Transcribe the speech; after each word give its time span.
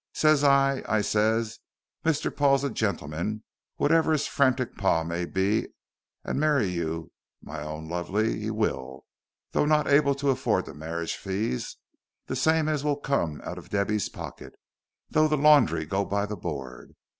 "Ses 0.15 0.43
I, 0.43 0.81
I 0.89 1.01
ses, 1.01 1.59
Mr. 2.03 2.35
Paul's 2.35 2.63
a 2.63 2.71
gentleman 2.71 3.43
whatever 3.75 4.13
his 4.13 4.25
frantic 4.25 4.75
par 4.75 5.05
may 5.05 5.25
be 5.25 5.67
and 6.23 6.39
marry 6.39 6.65
you, 6.69 7.11
my 7.43 7.61
own 7.61 7.87
lovey, 7.87 8.39
he 8.39 8.49
will, 8.49 9.05
though 9.51 9.67
not 9.67 9.87
able 9.87 10.15
to 10.15 10.31
afford 10.31 10.65
the 10.65 10.73
marriage 10.73 11.13
fees, 11.15 11.77
the 12.25 12.35
same 12.35 12.67
as 12.67 12.83
will 12.83 12.97
come 12.97 13.41
out 13.43 13.59
of 13.59 13.69
Debby's 13.69 14.09
pocket, 14.09 14.53
though 15.07 15.27
the 15.27 15.37
laundry 15.37 15.85
go 15.85 16.03
by 16.03 16.25
the 16.25 16.35
board. 16.35 16.95